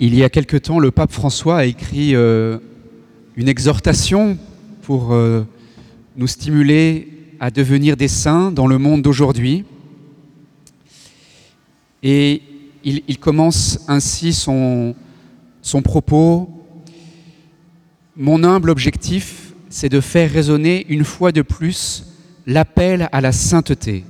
Il 0.00 0.14
y 0.16 0.24
a 0.24 0.28
quelque 0.28 0.56
temps, 0.56 0.80
le 0.80 0.90
pape 0.90 1.12
François 1.12 1.58
a 1.58 1.64
écrit 1.66 2.16
euh, 2.16 2.58
une 3.36 3.48
exhortation 3.48 4.36
pour 4.82 5.12
euh, 5.12 5.46
nous 6.16 6.26
stimuler 6.26 7.08
à 7.38 7.52
devenir 7.52 7.96
des 7.96 8.08
saints 8.08 8.50
dans 8.50 8.66
le 8.66 8.78
monde 8.78 9.02
d'aujourd'hui. 9.02 9.64
Et 12.02 12.42
il, 12.82 13.18
commence 13.18 13.84
ainsi 13.86 14.32
son 14.32 14.94
propos. 15.84 16.50
Mon 18.16 18.42
humble 18.42 18.70
objectif, 18.70 19.54
c'est 19.70 19.88
de 19.88 20.00
faire 20.00 20.30
résonner 20.30 20.86
une 20.88 21.04
fois 21.04 21.30
de 21.30 21.42
plus 21.42 22.04
l'appel 22.46 23.08
à 23.12 23.20
la 23.20 23.32
sainteté, 23.32 24.04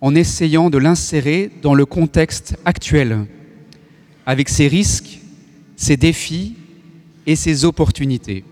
en 0.00 0.14
essayant 0.14 0.70
de 0.70 0.78
l'insérer 0.78 1.50
dans 1.60 1.74
le 1.74 1.86
contexte 1.86 2.56
actuel, 2.64 3.26
avec 4.26 4.48
ses 4.48 4.66
risques, 4.66 5.20
ses 5.76 5.96
défis 5.96 6.56
et 7.26 7.36
ses 7.36 7.64
opportunités. 7.64 8.44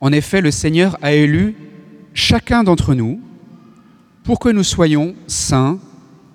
En 0.00 0.12
effet, 0.12 0.40
le 0.40 0.50
Seigneur 0.50 0.98
a 1.02 1.12
élu 1.12 1.54
chacun 2.14 2.64
d'entre 2.64 2.94
nous 2.94 3.20
pour 4.24 4.38
que 4.38 4.48
nous 4.48 4.64
soyons 4.64 5.14
saints 5.26 5.78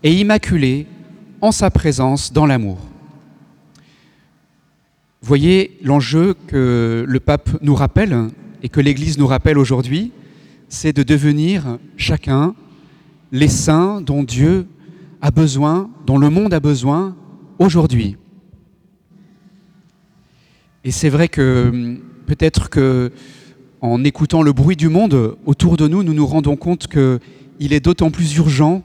et 0.03 0.13
immaculés 0.13 0.88
en 1.41 1.52
sa 1.52 1.70
présence 1.71 2.31
dans 2.31 2.45
l'amour. 2.45 2.77
Voyez 5.23 5.77
l'enjeu 5.84 6.35
que 6.48 7.05
le 7.07 7.20
pape 7.20 7.49
nous 7.62 7.76
rappelle 7.76 8.29
et 8.63 8.70
que 8.70 8.79
l'Église 8.79 9.17
nous 9.17 9.27
rappelle 9.27 9.57
aujourd'hui, 9.57 10.12
c'est 10.70 10.93
de 10.93 11.03
devenir 11.03 11.77
chacun 11.98 12.55
les 13.31 13.48
saints 13.48 14.01
dont 14.01 14.23
Dieu 14.23 14.67
a 15.21 15.31
besoin, 15.31 15.90
dont 16.05 16.17
le 16.17 16.29
monde 16.29 16.53
a 16.53 16.59
besoin 16.59 17.15
aujourd'hui. 17.61 18.17
Et 20.83 20.91
c'est 20.91 21.09
vrai 21.09 21.27
que 21.27 21.97
peut-être 22.25 22.70
que 22.70 23.12
en 23.81 24.03
écoutant 24.03 24.41
le 24.41 24.53
bruit 24.53 24.76
du 24.76 24.90
monde 24.90 25.37
autour 25.45 25.77
de 25.77 25.87
nous, 25.87 26.03
nous 26.03 26.13
nous 26.13 26.26
rendons 26.26 26.55
compte 26.55 26.87
qu'il 26.87 27.73
est 27.73 27.79
d'autant 27.79 28.12
plus 28.12 28.35
urgent 28.37 28.84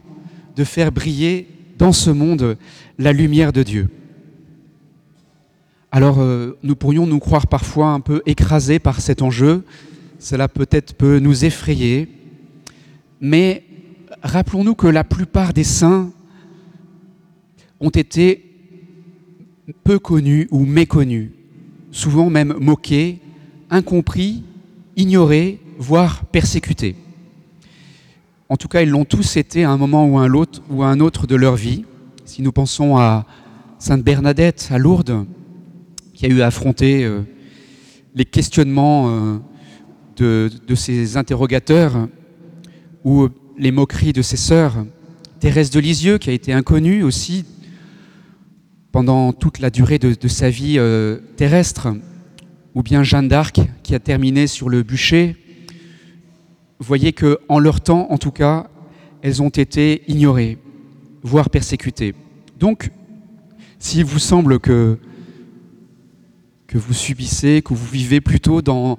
de 0.57 0.65
faire 0.65 0.93
briller 0.93 1.49
dans 1.79 1.93
ce 1.93 2.11
monde 2.11 2.57
la 2.99 3.13
lumière 3.13 3.53
de 3.53 3.63
Dieu. 3.63 3.89
Alors 5.91 6.21
euh, 6.21 6.59
nous 6.63 6.77
pourrions 6.77 7.07
nous 7.07 7.19
croire 7.19 7.47
parfois 7.47 7.89
un 7.89 8.01
peu 8.01 8.23
écrasés 8.27 8.79
par 8.79 9.01
cet 9.01 9.23
enjeu, 9.23 9.65
cela 10.19 10.49
peut-être 10.49 10.95
peut 10.95 11.19
nous 11.19 11.45
effrayer, 11.45 12.09
mais 13.21 13.65
rappelons-nous 14.23 14.75
que 14.75 14.87
la 14.87 15.05
plupart 15.05 15.53
des 15.53 15.65
saints 15.65 16.11
ont 17.81 17.91
été 17.91 18.46
peu 19.73 19.99
connus 19.99 20.49
ou 20.51 20.65
méconnus, 20.65 21.31
souvent 21.91 22.31
même 22.31 22.55
moqués, 22.61 23.21
incompris, 23.71 24.45
ignorés, 24.97 25.61
voire 25.79 26.25
persécutés. 26.27 26.97
En 28.49 28.57
tout 28.57 28.69
cas, 28.69 28.83
ils 28.83 28.89
l'ont 28.89 29.05
tous 29.05 29.37
été 29.37 29.65
à 29.65 29.71
un 29.71 29.77
moment 29.77 30.07
ou 30.07 30.19
à 30.19 30.23
un 30.23 30.33
autre, 30.33 30.63
ou 30.71 30.83
à 30.83 30.87
un 30.87 31.01
autre 31.01 31.27
de 31.27 31.35
leur 31.35 31.57
vie. 31.57 31.85
Si 32.25 32.43
nous 32.43 32.53
pensons 32.53 32.97
à 32.97 33.27
Sainte 33.79 34.05
Bernadette 34.05 34.69
à 34.71 34.79
Lourdes, 34.79 35.27
qui 36.15 36.27
a 36.27 36.29
eu 36.29 36.41
à 36.41 36.47
affronter 36.47 37.05
euh, 37.05 37.23
les 38.15 38.25
questionnements 38.25 39.09
euh, 39.09 39.39
de, 40.17 40.51
de, 40.67 40.75
ses 40.75 41.17
interrogateurs 41.17 42.09
ou 43.05 43.29
les 43.59 43.73
moqueries 43.73 44.13
de 44.13 44.23
ses 44.23 44.37
sœurs. 44.37 44.87
Thérèse 45.41 45.71
de 45.71 45.81
Lisieux, 45.81 46.19
qui 46.19 46.31
a 46.31 46.33
été 46.33 46.53
inconnue 46.53 47.03
aussi 47.03 47.45
pendant 48.97 49.35
toute 49.35 49.59
la 49.59 49.69
durée 49.69 49.99
de, 49.99 50.27
sa 50.27 50.49
vie 50.49 50.77
euh, 50.79 51.19
terrestre, 51.37 51.89
ou 52.75 52.83
bien 52.83 53.03
Jeanne 53.03 53.29
d'Arc, 53.29 53.61
qui 53.83 53.95
a 53.95 53.99
terminé 53.99 54.47
sur 54.47 54.71
le 54.71 54.83
bûcher. 54.83 55.37
Voyez 56.79 57.13
que, 57.13 57.39
en 57.51 57.59
leur 57.59 57.83
temps, 57.83 58.07
en 58.11 58.17
tout 58.17 58.31
cas, 58.31 58.71
elles 59.21 59.43
ont 59.43 59.51
été 59.51 60.03
ignorées, 60.09 60.57
voire 61.23 61.51
persécutées. 61.51 62.15
Donc, 62.59 62.91
s'il 63.79 64.07
vous 64.07 64.19
semble 64.19 64.61
que 64.61 64.99
que 66.67 66.79
vous 66.79 66.95
subissez, 66.95 67.61
que 67.63 67.75
vous 67.75 67.87
vivez 67.93 68.23
plutôt 68.23 68.63
dans 68.63 68.99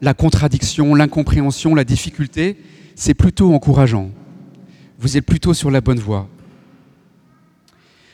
la 0.00 0.14
contradiction, 0.14 0.94
l'incompréhension, 0.94 1.74
la 1.74 1.84
difficulté, 1.84 2.56
c'est 2.94 3.12
plutôt 3.12 3.52
encourageant. 3.52 4.10
Vous 4.98 5.18
êtes 5.18 5.26
plutôt 5.26 5.52
sur 5.52 5.70
la 5.70 5.82
bonne 5.82 6.00
voie. 6.00 6.30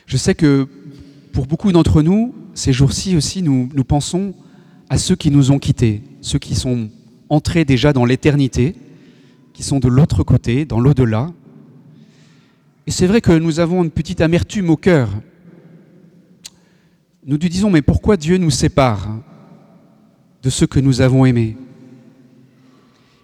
Je 0.07 0.17
sais 0.17 0.35
que 0.35 0.67
pour 1.33 1.47
beaucoup 1.47 1.71
d'entre 1.71 2.01
nous, 2.01 2.33
ces 2.53 2.73
jours-ci 2.73 3.15
aussi, 3.15 3.41
nous, 3.41 3.69
pensons 3.83 4.33
à 4.89 4.97
ceux 4.97 5.15
qui 5.15 5.31
nous 5.31 5.51
ont 5.51 5.59
quittés, 5.59 6.03
ceux 6.21 6.39
qui 6.39 6.55
sont 6.55 6.89
entrés 7.29 7.65
déjà 7.65 7.93
dans 7.93 8.05
l'éternité, 8.05 8.75
qui 9.53 9.63
sont 9.63 9.79
de 9.79 9.87
l'autre 9.87 10.23
côté, 10.23 10.65
dans 10.65 10.79
l'au-delà. 10.79 11.31
Et 12.87 12.91
c'est 12.91 13.07
vrai 13.07 13.21
que 13.21 13.31
nous 13.31 13.59
avons 13.59 13.83
une 13.83 13.91
petite 13.91 14.21
amertume 14.21 14.69
au 14.69 14.77
cœur 14.77 15.09
nous 17.23 17.37
nous 17.37 17.49
disons, 17.49 17.69
mais 17.69 17.83
pourquoi 17.83 18.17
Dieu 18.17 18.37
nous 18.37 18.49
sépare 18.49 19.19
de 20.41 20.49
ceux 20.49 20.65
que 20.65 20.79
nous 20.79 21.01
avons 21.01 21.23
aimés? 21.23 21.55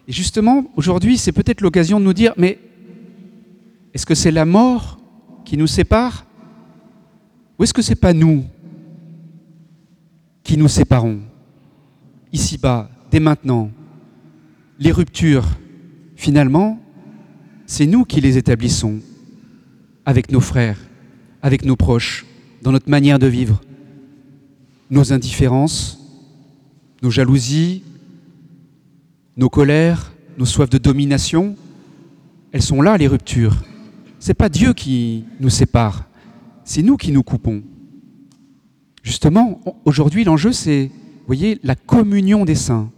Et 0.07 0.11
justement, 0.11 0.65
aujourd'hui, 0.75 1.17
c'est 1.17 1.31
peut-être 1.31 1.61
l'occasion 1.61 1.99
de 1.99 2.05
nous 2.05 2.13
dire, 2.13 2.33
mais 2.37 2.59
est-ce 3.95 4.05
que 4.05 4.13
c'est 4.13 4.31
la 4.31 4.45
mort 4.45 4.99
qui 5.45 5.57
nous 5.57 5.65
sépare 5.65 6.26
Ou 7.57 7.63
est-ce 7.63 7.73
que 7.73 7.81
ce 7.81 7.89
n'est 7.89 7.95
pas 7.95 8.13
nous 8.13 8.45
qui 10.43 10.57
nous 10.57 10.67
séparons 10.67 11.19
Ici-bas, 12.31 12.89
dès 13.11 13.19
maintenant, 13.19 13.71
les 14.79 14.91
ruptures, 14.91 15.47
finalement, 16.15 16.79
c'est 17.65 17.85
nous 17.85 18.05
qui 18.05 18.21
les 18.21 18.37
établissons 18.37 18.99
avec 20.05 20.31
nos 20.31 20.39
frères, 20.39 20.79
avec 21.41 21.65
nos 21.65 21.75
proches, 21.75 22.25
dans 22.61 22.71
notre 22.71 22.89
manière 22.89 23.19
de 23.19 23.27
vivre 23.27 23.61
nos 24.89 25.11
indifférences, 25.11 25.99
nos 27.01 27.11
jalousies, 27.11 27.83
nos 29.35 29.49
colères, 29.49 30.13
nos 30.37 30.45
soifs 30.45 30.69
de 30.69 30.77
domination, 30.77 31.55
elles 32.51 32.61
sont 32.61 32.81
là, 32.81 32.97
les 32.97 33.07
ruptures. 33.07 33.55
Ce 34.19 34.29
n'est 34.29 34.33
pas 34.33 34.49
Dieu 34.49 34.73
qui 34.73 35.25
nous 35.39 35.49
sépare, 35.49 36.05
c'est 36.67 36.83
nous 36.83 36.97
qui 36.97 37.13
nous 37.13 37.23
coupons. 37.23 37.63
Justement, 39.01 39.61
aujourd'hui, 39.85 40.25
l'enjeu, 40.25 40.51
c'est, 40.51 40.91
voyez, 41.25 41.59
la 41.63 41.75
communion 41.75 42.43
des 42.43 42.55
saints. 42.55 42.91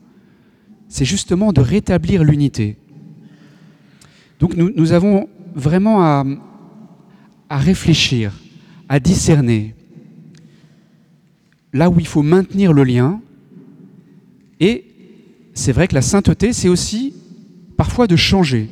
C'est 0.88 1.06
justement 1.06 1.53
de 1.53 1.62
rétablir 1.62 2.24
l'unité. 2.24 2.78
Donc 4.40 4.56
nous, 4.56 4.91
avons 4.91 5.29
vraiment 5.53 6.02
à 6.02 7.58
réfléchir, 7.58 8.34
à 8.90 9.00
discerner, 9.00 9.75
là 11.72 11.91
où 11.91 12.00
il 12.00 12.08
faut 12.08 12.24
maintenir 12.24 12.74
le 12.74 12.84
lien. 12.84 13.22
Et 14.59 14.84
c'est 15.53 15.74
vrai 15.74 15.88
que 15.88 15.94
la 15.94 16.02
sainteté, 16.02 16.53
c'est 16.53 16.69
aussi 16.69 17.13
parfois 17.78 18.08
de 18.08 18.16
changer. 18.16 18.68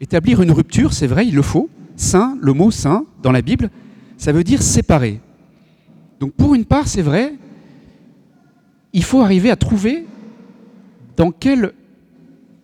Établir 0.00 0.42
une 0.42 0.50
rupture, 0.50 0.94
c'est 0.94 1.06
vrai, 1.06 1.28
il 1.28 1.36
le 1.36 1.42
faut. 1.42 1.70
Saint, 1.94 2.36
le 2.40 2.52
mot 2.54 2.72
saint 2.72 3.06
dans 3.22 3.30
la 3.30 3.40
Bible, 3.40 3.70
ça 4.16 4.32
veut 4.32 4.44
dire 4.44 4.62
séparer. 4.62 5.20
Donc 6.20 6.32
pour 6.32 6.54
une 6.54 6.64
part, 6.64 6.88
c'est 6.88 7.02
vrai, 7.02 7.34
il 8.92 9.04
faut 9.04 9.20
arriver 9.20 9.50
à 9.50 9.56
trouver 9.56 10.06
dans 11.16 11.30
quel 11.30 11.72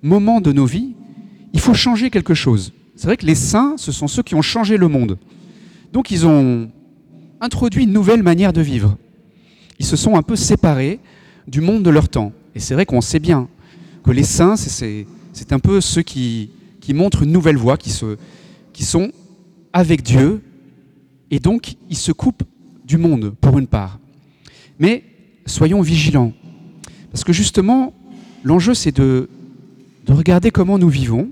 moment 0.02 0.40
de 0.40 0.52
nos 0.52 0.66
vies 0.66 0.94
il 1.52 1.60
faut 1.60 1.74
changer 1.74 2.10
quelque 2.10 2.34
chose. 2.34 2.72
C'est 2.96 3.06
vrai 3.06 3.16
que 3.16 3.26
les 3.26 3.34
saints, 3.34 3.74
ce 3.76 3.92
sont 3.92 4.08
ceux 4.08 4.22
qui 4.22 4.34
ont 4.34 4.42
changé 4.42 4.76
le 4.76 4.88
monde. 4.88 5.18
Donc 5.92 6.10
ils 6.10 6.26
ont 6.26 6.70
introduit 7.40 7.84
une 7.84 7.92
nouvelle 7.92 8.22
manière 8.22 8.52
de 8.52 8.62
vivre 8.62 8.96
ils 9.82 9.84
se 9.84 9.96
sont 9.96 10.14
un 10.14 10.22
peu 10.22 10.36
séparés 10.36 11.00
du 11.48 11.60
monde 11.60 11.82
de 11.82 11.90
leur 11.90 12.08
temps. 12.08 12.32
Et 12.54 12.60
c'est 12.60 12.74
vrai 12.74 12.86
qu'on 12.86 13.00
sait 13.00 13.18
bien 13.18 13.48
que 14.04 14.12
les 14.12 14.22
saints, 14.22 14.54
c'est 14.56 15.52
un 15.52 15.58
peu 15.58 15.80
ceux 15.80 16.02
qui, 16.02 16.50
montrent 16.90 17.24
une 17.24 17.32
nouvelle 17.32 17.56
voie, 17.56 17.76
qui 17.76 17.90
sont 17.90 19.10
avec 19.72 20.02
Dieu, 20.02 20.40
et 21.32 21.40
donc 21.40 21.74
ils 21.90 21.96
se 21.96 22.12
coupent 22.12 22.44
du 22.84 22.98
monde, 22.98 23.34
pour 23.40 23.58
une 23.58 23.66
part. 23.66 23.98
Mais 24.78 25.02
soyons 25.46 25.80
vigilants, 25.80 26.32
parce 27.10 27.24
que 27.24 27.32
justement, 27.32 27.94
l'enjeu, 28.44 28.74
c'est 28.74 28.94
de, 28.94 29.28
de 30.06 30.12
regarder 30.12 30.50
comment 30.50 30.78
nous 30.78 30.90
vivons, 30.90 31.30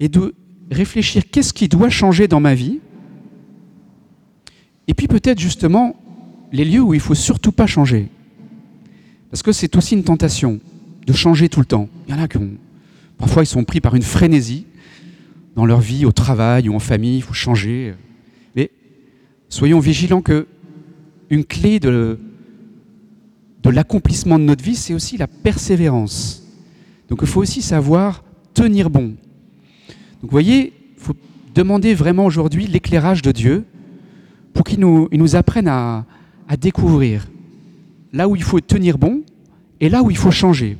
et 0.00 0.08
de 0.08 0.34
réfléchir 0.70 1.22
qu'est-ce 1.30 1.52
qui 1.52 1.68
doit 1.68 1.90
changer 1.90 2.28
dans 2.28 2.40
ma 2.40 2.54
vie, 2.54 2.80
et 4.88 4.94
puis 4.94 5.06
peut-être 5.06 5.38
justement 5.38 5.94
les 6.50 6.64
lieux 6.64 6.80
où 6.80 6.94
il 6.94 6.98
ne 6.98 7.02
faut 7.02 7.14
surtout 7.14 7.52
pas 7.52 7.66
changer. 7.66 8.08
Parce 9.30 9.42
que 9.42 9.52
c'est 9.52 9.76
aussi 9.76 9.94
une 9.94 10.04
tentation 10.04 10.60
de 11.06 11.12
changer 11.12 11.48
tout 11.48 11.60
le 11.60 11.66
temps. 11.66 11.88
Il 12.08 12.14
y 12.14 12.18
en 12.18 12.22
a 12.22 12.28
qui 12.28 12.38
parfois 13.18 13.42
ils 13.42 13.46
sont 13.46 13.64
pris 13.64 13.80
par 13.80 13.94
une 13.96 14.02
frénésie 14.02 14.66
dans 15.56 15.66
leur 15.66 15.80
vie, 15.80 16.04
au 16.04 16.12
travail 16.12 16.68
ou 16.68 16.74
en 16.74 16.78
famille, 16.78 17.16
il 17.16 17.22
faut 17.22 17.34
changer. 17.34 17.94
Soyons 19.56 19.80
vigilants 19.80 20.20
que 20.20 20.46
une 21.30 21.42
clé 21.42 21.80
de, 21.80 22.18
l'accomplissement 23.64 24.38
de 24.38 24.44
notre 24.44 24.62
vie, 24.62 24.76
c'est 24.76 24.92
aussi 24.92 25.16
la 25.16 25.26
persévérance. 25.26 26.46
Donc 27.08 27.20
il 27.22 27.26
faut 27.26 27.40
aussi 27.40 27.62
savoir 27.62 28.22
tenir 28.52 28.90
bon. 28.90 29.06
Donc 29.06 30.24
vous 30.24 30.28
voyez, 30.28 30.74
il 30.98 31.02
faut 31.02 31.14
demander 31.54 31.94
vraiment 31.94 32.26
aujourd'hui 32.26 32.66
l'éclairage 32.66 33.22
de 33.22 33.32
Dieu 33.32 33.64
pour 34.52 34.66
qu'il 34.66 34.78
nous, 34.78 35.36
apprenne 35.36 35.68
à, 35.68 36.04
découvrir 36.60 37.26
là 38.12 38.28
où 38.28 38.36
il 38.36 38.42
faut 38.42 38.60
tenir 38.60 38.98
bon 38.98 39.22
et 39.80 39.88
là 39.88 40.02
où 40.02 40.10
il 40.10 40.18
faut 40.18 40.30
changer. 40.30 40.76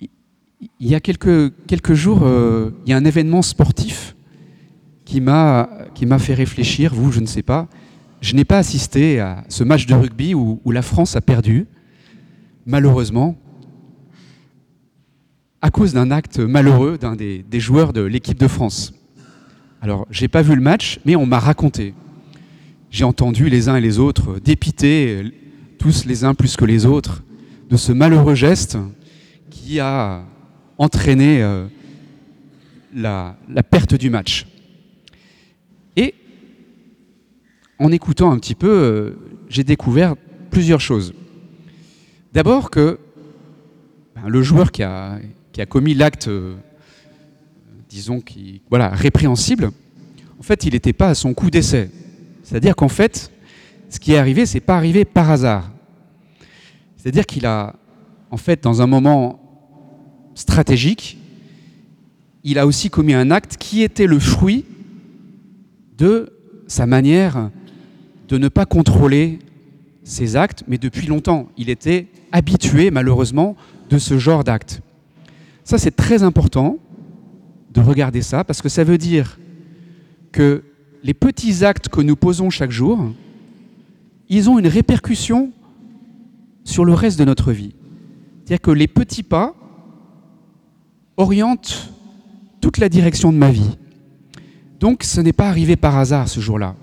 Il 0.00 0.88
y 0.88 0.96
a 0.96 1.00
quelques, 1.00 1.52
quelques 1.68 1.94
jours, 1.94 2.24
euh, 2.24 2.72
il 2.84 2.90
y 2.90 2.92
a 2.94 2.96
un 2.96 3.04
événement 3.04 3.42
sportif 3.42 4.03
qui 5.04 5.20
m'a 5.20 5.68
fait 6.18 6.34
réfléchir, 6.34 6.94
vous, 6.94 7.12
je 7.12 7.20
ne 7.20 7.26
sais 7.26 7.42
pas. 7.42 7.68
Je 8.20 8.34
n'ai 8.34 8.44
pas 8.44 8.58
assisté 8.58 9.20
à 9.20 9.44
ce 9.48 9.64
match 9.64 9.86
de 9.86 9.94
rugby 9.94 10.34
où, 10.34 10.60
la 10.70 10.82
France 10.82 11.14
a 11.14 11.20
perdu, 11.20 11.66
malheureusement, 12.64 13.36
à 15.60 15.70
cause 15.70 15.92
d'un 15.92 16.10
acte 16.10 16.38
malheureux 16.38 16.98
d'un 16.98 17.16
des, 17.16 17.42
des, 17.42 17.60
joueurs 17.60 17.92
de 17.92 18.02
l'équipe 18.02 18.38
de 18.38 18.48
France. 18.48 18.94
Alors, 19.82 20.06
j'ai 20.10 20.28
pas 20.28 20.42
vu 20.42 20.54
le 20.54 20.62
match, 20.62 21.00
mais 21.04 21.16
on 21.16 21.26
m'a 21.26 21.38
raconté. 21.38 21.94
J'ai 22.90 23.04
entendu 23.04 23.50
les 23.50 23.68
uns 23.68 23.76
et 23.76 23.80
les 23.80 23.98
autres 23.98 24.38
dépiter, 24.38 25.22
tous 25.78 26.06
les 26.06 26.24
uns 26.24 26.32
plus 26.32 26.56
que 26.56 26.64
les 26.64 26.86
autres, 26.86 27.22
de 27.68 27.76
ce 27.76 27.92
malheureux 27.92 28.34
geste 28.34 28.78
qui 29.50 29.80
a 29.80 30.24
entraîné 30.78 31.42
euh, 31.42 31.66
la, 32.94 33.36
la 33.48 33.62
perte 33.62 33.94
du 33.94 34.08
match. 34.10 34.46
Et 35.96 36.14
en 37.78 37.92
écoutant 37.92 38.30
un 38.30 38.38
petit 38.38 38.54
peu, 38.54 38.68
euh, 38.68 39.10
j'ai 39.48 39.64
découvert 39.64 40.14
plusieurs 40.50 40.80
choses. 40.80 41.14
D'abord 42.32 42.70
que 42.70 42.98
ben, 44.14 44.28
le 44.28 44.42
joueur 44.42 44.72
qui 44.72 44.82
a, 44.82 45.20
commis 45.68 45.94
l'acte, 45.94 46.28
euh, 46.28 46.54
disons, 47.88 48.20
qui, 48.20 48.62
voilà, 48.70 48.88
répréhensible, 48.88 49.70
en 50.38 50.42
fait, 50.42 50.64
il 50.64 50.72
n'était 50.72 50.92
pas 50.92 51.08
à 51.08 51.14
son 51.14 51.34
coup 51.34 51.50
d'essai. 51.50 51.90
C'est-à-dire 52.42 52.76
qu'en 52.76 52.88
fait, 52.88 53.30
ce 53.88 53.98
qui 53.98 54.12
est 54.12 54.18
arrivé, 54.18 54.46
c'est 54.46 54.60
pas 54.60 54.76
arrivé 54.76 55.04
par 55.04 55.30
hasard. 55.30 55.70
C'est-à-dire 56.96 57.26
qu'il 57.26 57.46
a, 57.46 57.76
en 58.30 58.36
fait, 58.36 58.62
dans 58.62 58.82
un 58.82 58.86
moment 58.86 59.40
stratégique, 60.34 61.18
il 62.42 62.58
a 62.58 62.66
aussi 62.66 62.90
commis 62.90 63.14
un 63.14 63.30
acte 63.30 63.56
qui 63.56 63.82
était 63.82 64.06
le 64.06 64.18
fruit 64.18 64.64
de 65.96 66.32
sa 66.66 66.86
manière 66.86 67.50
de 68.28 68.38
ne 68.38 68.48
pas 68.48 68.66
contrôler 68.66 69.38
ses 70.02 70.36
actes, 70.36 70.64
mais 70.68 70.78
depuis 70.78 71.06
longtemps, 71.06 71.48
il 71.56 71.70
était 71.70 72.08
habitué, 72.32 72.90
malheureusement, 72.90 73.56
de 73.90 73.98
ce 73.98 74.18
genre 74.18 74.44
d'acte. 74.44 74.82
Ça, 75.64 75.78
c'est 75.78 75.96
très 75.96 76.22
important 76.22 76.78
de 77.72 77.80
regarder 77.80 78.22
ça, 78.22 78.44
parce 78.44 78.62
que 78.62 78.68
ça 78.68 78.84
veut 78.84 78.98
dire 78.98 79.38
que 80.32 80.62
les 81.02 81.14
petits 81.14 81.64
actes 81.64 81.88
que 81.88 82.00
nous 82.00 82.16
posons 82.16 82.50
chaque 82.50 82.70
jour, 82.70 83.12
ils 84.28 84.48
ont 84.48 84.58
une 84.58 84.66
répercussion 84.66 85.52
sur 86.64 86.84
le 86.84 86.94
reste 86.94 87.18
de 87.18 87.24
notre 87.24 87.52
vie. 87.52 87.74
C'est-à-dire 88.44 88.60
que 88.60 88.70
les 88.70 88.88
petits 88.88 89.22
pas 89.22 89.54
orientent 91.16 91.92
toute 92.60 92.78
la 92.78 92.88
direction 92.88 93.32
de 93.32 93.38
ma 93.38 93.50
vie. 93.50 93.76
Donc 94.80 95.02
ce 95.02 95.20
n'est 95.20 95.32
pas 95.32 95.48
arrivé 95.48 95.76
par 95.76 95.96
hasard 95.96 96.28
ce 96.28 96.40
jour-là. 96.40 96.74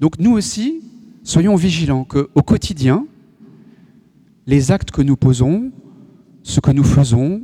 Donc 0.00 0.18
nous 0.18 0.32
aussi, 0.32 0.80
soyons 1.22 1.56
vigilants 1.56 2.04
qu'au 2.04 2.42
quotidien, 2.42 3.06
les 4.46 4.70
actes 4.70 4.90
que 4.90 5.02
nous 5.02 5.16
posons, 5.16 5.70
ce 6.42 6.60
que 6.60 6.70
nous 6.70 6.84
faisons, 6.84 7.42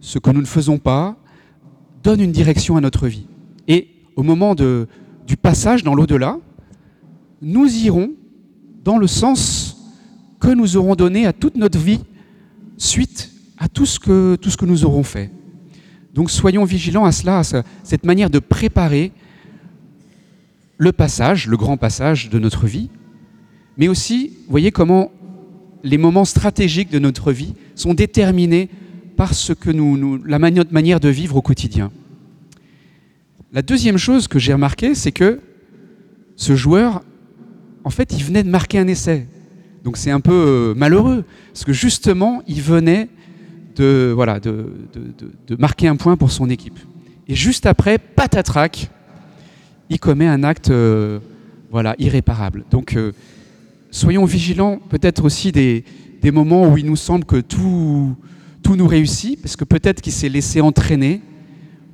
ce 0.00 0.18
que 0.18 0.30
nous 0.30 0.40
ne 0.40 0.46
faisons 0.46 0.78
pas, 0.78 1.16
donnent 2.02 2.20
une 2.20 2.32
direction 2.32 2.76
à 2.76 2.80
notre 2.80 3.08
vie. 3.08 3.26
Et 3.66 3.88
au 4.14 4.22
moment 4.22 4.54
du 4.54 5.36
passage 5.36 5.82
dans 5.82 5.94
l'au-delà, 5.94 6.38
nous 7.42 7.66
irons 7.66 8.12
dans 8.84 8.98
le 8.98 9.06
sens 9.06 9.76
que 10.38 10.48
nous 10.48 10.76
aurons 10.76 10.94
donné 10.94 11.26
à 11.26 11.32
toute 11.32 11.56
notre 11.56 11.78
vie 11.78 12.00
suite 12.76 13.32
à 13.58 13.68
tout 13.68 13.86
ce 13.86 13.98
que, 13.98 14.36
tout 14.36 14.50
ce 14.50 14.56
que 14.56 14.66
nous 14.66 14.84
aurons 14.84 15.02
fait. 15.02 15.30
Donc 16.14 16.30
soyons 16.30 16.64
vigilants 16.64 17.04
à 17.04 17.12
cela, 17.12 17.40
à 17.40 17.42
cette 17.42 18.04
manière 18.04 18.30
de 18.30 18.38
préparer 18.38 19.12
le 20.78 20.92
passage, 20.92 21.46
le 21.46 21.56
grand 21.56 21.76
passage 21.76 22.28
de 22.28 22.38
notre 22.38 22.66
vie, 22.66 22.90
mais 23.76 23.88
aussi, 23.88 24.32
voyez 24.48 24.72
comment 24.72 25.10
les 25.82 25.98
moments 25.98 26.24
stratégiques 26.24 26.90
de 26.90 26.98
notre 26.98 27.32
vie 27.32 27.54
sont 27.74 27.94
déterminés 27.94 28.68
par 29.16 29.34
ce 29.34 29.52
que 29.52 29.70
nous, 29.70 30.22
la 30.24 30.38
manière 30.38 31.00
de 31.00 31.08
vivre 31.08 31.36
au 31.36 31.42
quotidien. 31.42 31.90
La 33.52 33.62
deuxième 33.62 33.96
chose 33.96 34.28
que 34.28 34.38
j'ai 34.38 34.52
remarqué, 34.52 34.94
c'est 34.94 35.12
que 35.12 35.40
ce 36.36 36.54
joueur, 36.54 37.02
en 37.84 37.90
fait, 37.90 38.12
il 38.12 38.22
venait 38.22 38.42
de 38.42 38.50
marquer 38.50 38.78
un 38.78 38.88
essai. 38.88 39.26
Donc 39.84 39.96
c'est 39.96 40.10
un 40.10 40.20
peu 40.20 40.32
euh, 40.32 40.74
malheureux, 40.74 41.24
parce 41.52 41.64
que 41.64 41.72
justement, 41.72 42.42
il 42.46 42.60
venait 42.60 43.08
de, 43.76 44.12
voilà, 44.14 44.40
de, 44.40 44.66
marquer 45.58 45.88
un 45.88 45.96
point 45.96 46.16
pour 46.16 46.30
son 46.30 46.50
équipe. 46.50 46.78
Et 47.28 47.34
juste 47.34 47.66
après, 47.66 47.98
patatrac, 47.98 48.90
il 49.90 49.98
commet 49.98 50.26
un 50.26 50.42
acte 50.44 50.70
euh, 50.70 51.18
voilà, 51.70 51.94
irréparable. 51.98 52.64
Donc 52.70 52.96
euh, 52.96 53.12
soyons 53.90 54.24
vigilants 54.24 54.78
peut-être 54.88 55.24
aussi 55.24 55.52
des, 55.52 55.84
moments 56.32 56.68
où 56.68 56.76
il 56.76 56.86
nous 56.86 56.96
semble 56.96 57.24
que 57.24 57.36
tout, 57.36 58.16
nous 58.68 58.86
réussit, 58.88 59.40
parce 59.40 59.54
que 59.54 59.62
peut-être 59.62 60.00
qu'il 60.00 60.12
s'est 60.12 60.28
laissé 60.28 60.60
entraîner 60.60 61.22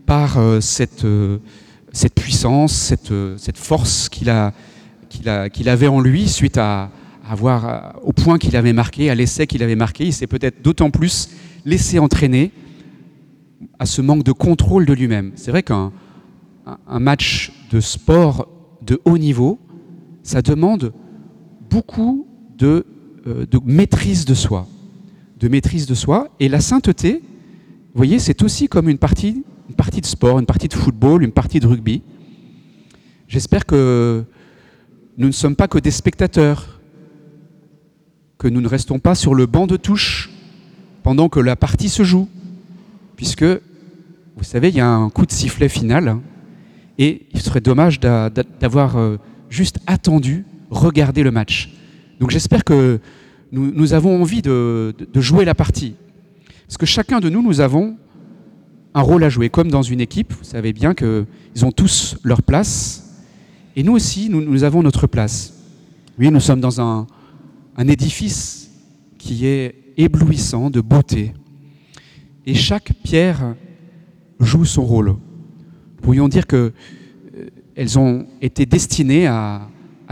par 0.06 0.38
euh, 0.38 0.60
cette, 0.62 1.04
puissance, 2.14 2.72
cette, 2.72 3.58
force 3.58 4.08
qu'il 4.08 4.30
avait 5.68 5.86
en 5.86 6.00
lui 6.00 6.28
suite 6.28 6.56
avoir, 7.28 8.00
au 8.02 8.14
point 8.14 8.38
qu'il 8.38 8.56
avait 8.56 8.72
marqué, 8.72 9.10
à 9.10 9.14
l'essai 9.14 9.46
qu'il 9.46 9.62
avait 9.62 9.76
marqué. 9.76 10.06
Il 10.06 10.14
s'est 10.14 10.26
peut-être 10.26 10.62
d'autant 10.62 10.90
plus 10.90 11.28
laissé 11.66 11.98
entraîner 11.98 12.52
à 13.78 13.84
ce 13.84 14.00
manque 14.00 14.24
de 14.24 14.32
contrôle 14.32 14.86
de 14.86 14.94
lui-même. 14.94 15.32
C'est 15.34 15.50
vrai 15.50 15.62
qu'un 15.62 15.92
un 16.86 17.00
match 17.00 17.52
de 17.72 17.80
sport 17.80 18.48
de 18.82 19.00
haut 19.04 19.18
niveau, 19.18 19.58
ça 20.22 20.42
demande 20.42 20.92
beaucoup 21.70 22.26
de, 22.58 22.84
euh, 23.26 23.46
maîtrise 23.64 24.24
de 24.24 24.34
soi. 24.34 24.68
Maîtrise 25.50 25.86
de 25.86 25.94
soi. 25.94 26.28
Et 26.38 26.48
la 26.48 26.60
sainteté, 26.60 27.14
vous 27.14 27.96
voyez, 27.96 28.20
c'est 28.20 28.44
aussi 28.44 28.68
comme 28.68 28.88
une 28.88 28.98
partie, 28.98 29.42
une 29.68 29.74
partie 29.74 30.00
de 30.00 30.06
sport, 30.06 30.38
une 30.38 30.46
partie 30.46 30.68
de 30.68 30.74
football, 30.74 31.24
une 31.24 31.32
partie 31.32 31.58
de 31.58 31.66
rugby. 31.66 32.02
J'espère 33.26 33.66
que 33.66 34.24
nous 35.18 35.26
ne 35.26 35.32
sommes 35.32 35.56
pas 35.56 35.66
que 35.66 35.78
des 35.78 35.90
spectateurs, 35.90 36.80
que 38.38 38.46
nous 38.46 38.60
ne 38.60 38.68
restons 38.68 39.00
pas 39.00 39.16
sur 39.16 39.34
le 39.34 39.46
banc 39.46 39.66
de 39.66 39.76
touche 39.76 40.30
pendant 41.02 41.28
que 41.28 41.40
la 41.40 41.56
partie 41.56 41.88
se 41.88 42.04
joue, 42.04 42.28
puisque, 43.16 43.42
vous 43.42 44.44
savez, 44.44 44.68
il 44.68 44.76
y 44.76 44.80
a 44.80 44.88
un 44.88 45.10
coup 45.10 45.26
de 45.26 45.32
sifflet 45.32 45.68
final, 45.68 46.18
et 46.98 47.26
il 47.32 47.40
serait 47.40 47.60
dommage 47.60 48.00
d'avoir 48.00 48.96
euh, 48.96 49.16
juste 49.48 49.78
attendu, 49.86 50.44
regardé 50.70 51.22
le 51.22 51.30
match. 51.30 51.70
Donc 52.20 52.30
j'espère 52.30 52.64
que 52.64 53.00
nous, 53.50 53.92
avons 53.92 54.20
envie 54.20 54.40
de, 54.40 54.94
jouer 55.14 55.44
la 55.44 55.54
partie. 55.54 55.94
Parce 56.66 56.78
que 56.78 56.86
chacun 56.86 57.20
de 57.20 57.28
nous, 57.28 57.42
nous 57.42 57.60
avons 57.60 57.96
un 58.94 59.00
rôle 59.02 59.24
à 59.24 59.28
jouer. 59.28 59.50
Comme 59.50 59.70
dans 59.70 59.82
une 59.82 60.00
équipe, 60.00 60.32
vous 60.32 60.44
savez 60.44 60.72
bien 60.72 60.94
qu'ils 60.94 61.64
ont 61.64 61.72
tous 61.72 62.16
leur 62.22 62.42
place. 62.42 63.26
Et 63.76 63.82
nous 63.82 63.92
aussi, 63.92 64.30
nous, 64.30 64.64
avons 64.64 64.82
notre 64.82 65.06
place. 65.06 65.52
Oui, 66.18 66.30
nous 66.30 66.40
sommes 66.40 66.60
dans 66.60 66.80
un 66.80 67.06
édifice 67.88 68.70
qui 69.18 69.46
est 69.46 69.74
éblouissant 69.96 70.70
de 70.70 70.80
beauté. 70.80 71.34
Et 72.46 72.54
chaque 72.54 72.92
pierre 73.02 73.54
joue 74.40 74.64
son 74.64 74.84
rôle 74.84 75.16
pourrions 76.02 76.28
dire 76.28 76.46
qu'elles 76.46 76.72
euh, 77.78 77.96
ont 77.96 78.26
été 78.42 78.66
destinées 78.66 79.26
à, 79.26 79.68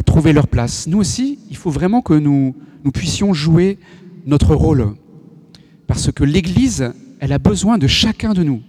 trouver 0.06 0.32
leur 0.32 0.48
place. 0.48 0.86
Nous 0.86 0.96
aussi, 0.96 1.38
il 1.50 1.56
faut 1.58 1.68
vraiment 1.68 2.00
que 2.00 2.14
nous, 2.14 2.54
puissions 2.94 3.34
jouer 3.34 3.76
notre 4.24 4.54
rôle. 4.54 4.94
Parce 5.86 6.10
que 6.10 6.24
l'Église, 6.24 6.90
elle 7.18 7.34
a 7.34 7.38
besoin 7.38 7.76
de 7.76 7.86
chacun 7.86 8.32
de 8.32 8.42
nous. 8.42 8.62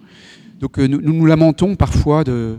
Donc 0.60 0.78
euh, 0.78 0.88
nous, 0.88 1.00
nous 1.00 1.26
lamentons 1.26 1.78
parfois 1.78 2.26
de, 2.26 2.58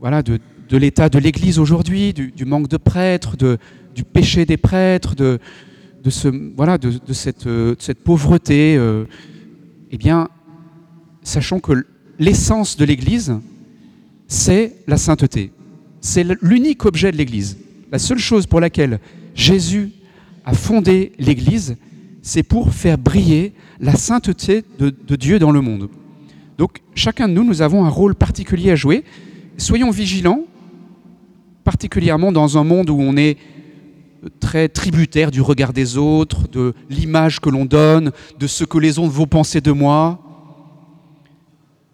voilà, 0.00 0.24
de, 0.24 0.40
l'état 0.72 1.08
de 1.08 1.20
l'Église 1.20 1.60
aujourd'hui, 1.60 2.12
du, 2.12 2.44
manque 2.44 2.66
de 2.66 2.76
prêtres, 2.76 3.36
de, 3.36 3.58
du 3.94 4.02
péché 4.02 4.44
des 4.44 4.56
prêtres, 4.56 5.14
de, 5.14 5.38
de, 6.02 6.10
ce, 6.10 6.28
voilà, 6.56 6.76
de, 6.76 6.90
euh, 7.46 7.74
cette, 7.78 8.02
pauvreté. 8.02 8.76
Euh, 8.76 9.04
eh 9.92 9.96
bien, 9.96 10.28
sachant 11.22 11.60
que 11.60 11.86
l'essence 12.18 12.76
de 12.76 12.84
l'Église, 12.84 13.34
c'est 14.28 14.76
la 14.86 14.96
sainteté. 14.96 15.52
C'est 16.00 16.26
l'unique 16.42 16.84
objet 16.84 17.12
de 17.12 17.16
l'Église. 17.16 17.58
La 17.90 17.98
seule 17.98 18.18
chose 18.18 18.46
pour 18.46 18.60
laquelle 18.60 19.00
Jésus 19.34 19.90
a 20.44 20.54
fondé 20.54 21.12
l'Église, 21.18 21.76
c'est 22.22 22.42
pour 22.42 22.72
faire 22.72 22.98
briller 22.98 23.52
la 23.80 23.94
sainteté 23.94 24.64
de, 24.78 25.16
Dieu 25.16 25.38
dans 25.38 25.50
le 25.50 25.60
monde. 25.60 25.88
Donc 26.58 26.82
chacun 26.94 27.28
de 27.28 27.34
nous, 27.34 27.44
nous 27.44 27.62
avons 27.62 27.84
un 27.84 27.88
rôle 27.88 28.14
particulier 28.14 28.70
à 28.70 28.76
jouer. 28.76 29.04
Soyons 29.56 29.90
vigilants, 29.90 30.42
particulièrement 31.64 32.32
dans 32.32 32.58
un 32.58 32.64
monde 32.64 32.90
où 32.90 32.98
on 32.98 33.16
est 33.16 33.38
très 34.40 34.68
tributaire 34.68 35.30
du 35.30 35.40
regard 35.40 35.72
des 35.72 35.96
autres, 35.96 36.48
de 36.48 36.74
l'image 36.88 37.40
que 37.40 37.50
l'on 37.50 37.64
donne, 37.64 38.10
de 38.38 38.46
ce 38.46 38.64
que 38.64 38.78
les 38.78 38.98
autres 38.98 39.12
vont 39.12 39.26
penser 39.26 39.60
de 39.60 39.72
moi, 39.72 40.20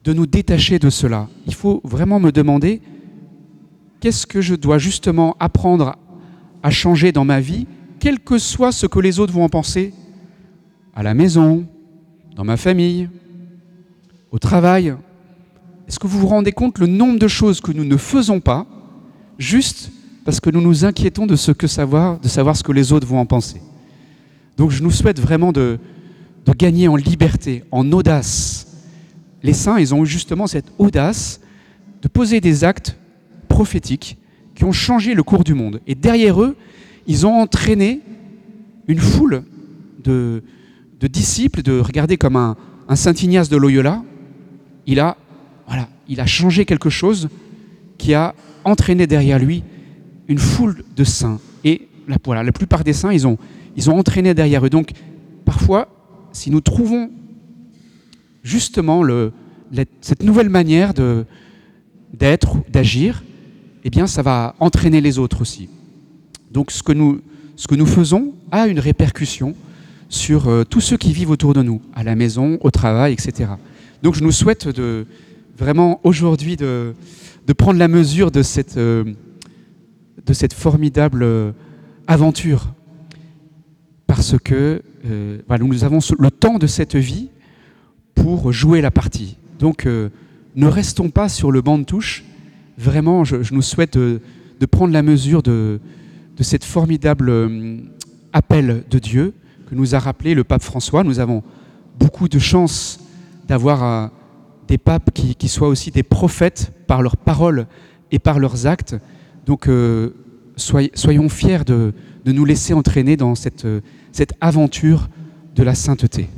de 0.05 0.13
nous 0.13 0.27
détacher 0.27 0.79
de 0.79 0.91
cela. 0.91 1.29
Il 1.47 1.55
faut 1.55 1.81
vraiment 1.85 2.21
me 2.21 2.33
demander 2.33 2.81
qu'est-ce 4.01 4.27
que 4.27 4.41
je 4.41 4.55
dois 4.55 4.79
justement 4.79 5.37
apprendre 5.39 5.97
à 6.63 6.71
changer 6.71 7.13
dans 7.13 7.25
ma 7.25 7.41
vie, 7.41 7.67
quel 7.99 8.19
que 8.19 8.39
soit 8.39 8.73
ce 8.73 8.87
que 8.87 8.99
les 8.99 9.19
autres 9.19 9.33
vont 9.33 9.45
en 9.45 9.49
penser, 9.49 9.93
à 10.95 11.03
la 11.03 11.15
maison, 11.15 11.67
dans 12.35 12.45
ma 12.45 12.57
famille, 12.57 13.09
au 14.31 14.39
travail. 14.39 14.95
Est-ce 15.87 15.99
que 15.99 16.07
vous 16.07 16.21
vous 16.21 16.27
rendez 16.27 16.53
compte 16.53 16.79
le 16.79 16.87
nombre 16.87 17.19
de 17.19 17.29
choses 17.29 17.61
que 17.61 17.73
nous 17.73 17.85
ne 17.85 17.97
faisons 17.97 18.41
pas 18.41 18.67
juste 19.39 19.91
parce 20.25 20.41
que 20.41 20.51
nous 20.51 20.61
nous 20.61 20.85
inquiétons 20.85 21.27
de 21.27 21.37
ce 21.37 21.53
que 21.53 21.67
savoir, 21.67 22.21
de 22.21 22.29
savoir 22.29 22.57
ce 22.57 22.63
que 22.63 22.73
les 22.73 22.93
autres 22.93 23.07
vont 23.07 23.19
en 23.19 23.27
penser? 23.27 23.61
Donc 24.57 24.71
je 24.71 24.83
nous 24.83 24.91
souhaite 24.91 25.21
vraiment 25.21 25.53
de, 25.53 25.79
de 26.47 26.53
gagner 26.53 26.89
en 26.89 26.97
liberté, 26.97 27.65
en 27.71 27.91
audace. 27.93 28.70
Les 29.43 29.53
saints, 29.53 29.79
ils 29.79 29.95
ont 29.95 30.05
eu 30.05 30.07
justement 30.07 30.47
cette 30.47 30.73
audace 30.79 31.41
de 32.03 32.09
poser 32.09 32.41
des 32.41 32.65
actes 32.65 32.97
prophétiques 33.49 34.19
qui 34.55 34.65
ont 34.65 34.73
changé 34.73 35.15
le 35.15 35.23
cours 35.23 35.45
du 35.45 35.55
monde. 35.55 35.81
Et 35.87 35.95
derrière 35.95 36.43
eux, 36.43 36.57
ils 37.07 37.27
ont 37.27 37.35
entraîné 37.41 38.01
une 38.87 38.99
foule 38.99 39.45
de, 40.05 40.43
disciples, 41.01 41.63
de 41.63 41.79
regarder 41.79 42.17
comme 42.17 42.37
un, 42.37 42.57
un 42.89 42.97
Saint 42.97 43.15
Ignace 43.15 43.49
de 43.49 43.57
Loyola. 43.57 44.03
Il 44.87 45.01
a, 45.01 45.17
voilà, 45.67 45.89
il 46.09 46.21
a 46.21 46.27
changé 46.27 46.65
quelque 46.65 46.91
chose 46.91 47.29
qui 47.99 48.15
a 48.15 48.35
entraîné 48.65 49.07
derrière 49.07 49.39
lui 49.39 49.63
une 50.29 50.39
foule 50.39 50.85
de 50.97 51.05
saints. 51.05 51.41
Et 51.65 51.89
la, 52.09 52.17
voilà, 52.25 52.43
la 52.43 52.53
plupart 52.53 52.85
des 52.85 52.93
saints, 52.93 53.13
ils 53.13 53.27
ont, 53.27 53.39
ils 53.77 53.91
ont 53.91 53.99
entraîné 53.99 54.35
derrière 54.35 54.65
eux. 54.65 54.71
Donc, 54.71 54.91
parfois, 55.45 55.89
si 56.33 56.51
nous 56.51 56.61
trouvons 56.61 57.11
justement 58.43 59.03
cette 60.01 60.23
nouvelle 60.23 60.49
manière 60.49 60.93
d'être, 62.13 62.57
d'agir, 62.69 63.23
eh 63.85 63.91
bien, 63.91 64.07
ça 64.07 64.23
va 64.23 64.55
entraîner 64.61 65.01
les 65.01 65.19
autres 65.19 65.41
aussi. 65.41 65.69
Donc, 66.51 66.71
ce 66.71 66.83
que 66.83 66.93
nous, 66.93 67.21
ce 67.57 67.67
que 67.67 67.85
faisons 67.85 68.35
a 68.51 68.67
une 68.67 68.81
répercussion 68.81 69.55
sur 70.09 70.49
euh, 70.49 70.65
tous 70.65 70.81
ceux 70.81 70.97
qui 70.97 71.13
vivent 71.13 71.31
autour 71.31 71.55
de 71.55 71.63
nous, 71.63 71.81
à 71.95 72.03
la 72.03 72.17
maison, 72.17 72.59
au 72.63 72.71
travail, 72.71 73.13
etc. 73.13 73.51
Donc, 74.03 74.15
je 74.15 74.23
nous 74.23 74.33
souhaite 74.33 74.69
vraiment 75.57 76.01
aujourd'hui 76.05 76.57
de, 76.57 76.95
prendre 77.57 77.79
la 77.79 77.89
mesure 77.89 78.31
de 78.31 78.43
cette, 78.43 78.77
euh, 78.77 79.05
formidable 80.55 81.23
euh, 81.23 81.53
aventure. 82.07 82.73
Parce 84.07 84.37
que 84.39 84.83
nous 85.05 85.85
avons 85.85 86.01
le 86.19 86.31
temps 86.31 86.59
de 86.59 86.67
cette 86.67 86.97
vie 86.97 87.29
pour 88.15 88.53
jouer 88.53 88.81
la 88.81 88.91
partie. 88.91 89.37
Donc 89.59 89.87
ne 89.87 90.67
restons 90.67 91.11
pas 91.11 91.29
sur 91.29 91.51
le 91.51 91.61
banc 91.61 91.79
de 91.79 91.85
touche. 91.85 92.25
Vraiment, 92.79 93.25
je, 93.25 93.37
nous 93.53 93.63
souhaite 93.63 93.97
de, 93.99 94.21
de, 94.59 94.67
prendre 94.67 94.93
la 94.93 95.03
mesure 95.03 95.43
de, 95.43 95.81
de 96.37 96.43
cette 96.43 96.65
formidable 96.65 97.33
appel 98.33 98.85
de 98.91 98.99
Dieu 98.99 99.35
que 99.69 99.75
nous 99.75 99.95
a 99.95 99.99
rappelé 99.99 100.35
le 100.35 100.45
pape 100.45 100.63
François. 100.63 101.05
Nous 101.05 101.21
avons 101.21 101.43
beaucoup 101.99 102.29
de 102.29 102.39
chance 102.39 103.01
d'avoir 103.47 104.11
des 104.71 104.79
papes 104.79 105.11
qui, 105.13 105.49
soient 105.49 105.69
aussi 105.69 105.91
des 105.91 106.05
prophètes 106.05 106.73
par 106.87 107.03
leurs 107.03 107.17
paroles 107.17 107.67
et 108.13 108.21
par 108.21 108.39
leurs 108.39 108.67
actes. 108.67 108.97
Donc 109.45 109.69
euh, 109.69 110.15
soy, 110.55 110.91
soyons 110.95 111.29
fiers 111.29 111.65
de, 111.65 111.93
nous 112.25 112.45
laisser 112.45 112.73
entraîner 112.73 113.17
dans 113.17 113.35
cette 113.35 113.67
aventure 114.41 115.09
de 115.57 115.63
la 115.65 115.75
sainteté. 115.75 116.29